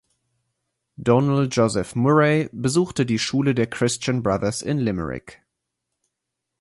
[0.99, 5.43] Donal Joseph Murray besuchte die Schule der Christian Brothers in Limerick.